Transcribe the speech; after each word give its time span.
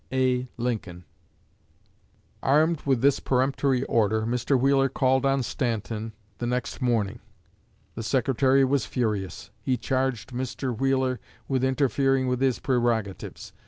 A. 0.11 0.47
LINCOLN." 0.57 1.05
Armed 2.41 2.81
with 2.87 3.01
this 3.01 3.19
peremptory 3.19 3.83
order, 3.83 4.23
Mr. 4.23 4.59
Wheeler 4.59 4.89
called 4.89 5.27
on 5.27 5.43
Stanton 5.43 6.13
the 6.39 6.47
next 6.47 6.81
morning. 6.81 7.19
The 7.93 8.01
Secretary 8.01 8.65
was 8.65 8.87
furious. 8.87 9.51
He 9.61 9.77
charged 9.77 10.31
Mr. 10.31 10.75
Wheeler 10.75 11.19
with 11.47 11.63
interfering 11.63 12.25
with 12.27 12.41
his 12.41 12.57
prerogatives. 12.57 13.51
Mr. 13.55 13.59